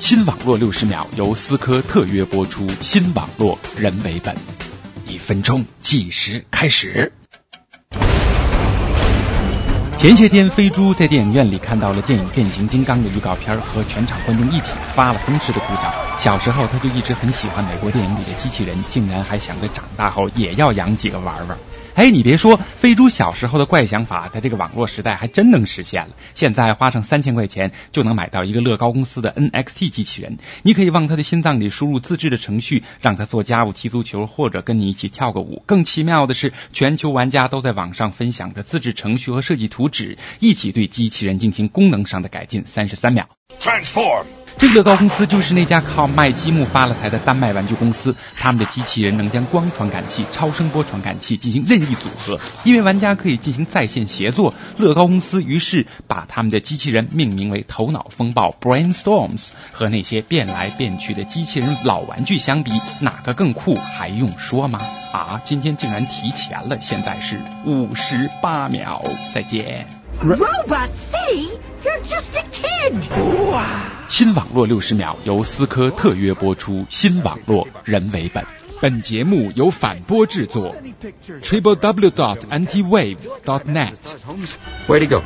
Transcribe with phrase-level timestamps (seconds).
[0.00, 4.34] 新网络六十秒由思科特约播出，新网络人为本，
[5.06, 7.12] 一分钟计时开始。
[9.96, 15.92] 前些天，飞猪在电影院里看到了电影《变形金刚》的预告片，和全场观众一起发了疯似的鼓掌。
[16.18, 21.58] 小时候，他就一直很喜欢美国电影里的机器人，竟然还想着长大后也要养几个玩玩。
[21.98, 26.14] 哎，你别说，飞猪小时候的怪想法，在这个网络时代还真能实现了。
[26.32, 35.64] 现在花上三千块钱就能买到一个乐高公司的 NXT 机器人，你可以往他的心脏里输入自制的程序，让他做家务、踢足球，或者跟你一起跳个舞。
[35.66, 42.62] 更奇妙的是，全球玩家都在网上分享着自制程序和设计图纸，一起对机器人进行功能上的改进。
[42.64, 44.37] 三十三秒，Transform。
[44.58, 54.52] 这乐高公司就是那家靠卖积木发了财的丹麦玩具公司，他们的机器人能将光传感器、超声波传感器进行任意组合，因为玩家可以进行在线协作。
[54.76, 59.50] 乐高公司于是把他们的机器人命名为“头脑风暴 ”（Brainstorms）。
[59.72, 63.76] 和那些变来变去的机器人老玩具相比，哪个更酷？
[63.76, 64.80] 还用说吗？
[65.12, 69.02] 啊，今天竟然提前了，现在是五十八秒，
[69.32, 69.97] 再见。
[70.20, 72.92] Robot City, you're just a kid.
[73.52, 73.92] 哇！
[74.08, 78.44] 新网络六十秒由思科特约播出，新网络人为本。
[78.80, 80.74] 本节目由反播制作。
[81.42, 83.94] Triple W dot Anti Wave dot Net。
[84.88, 85.22] Way to go.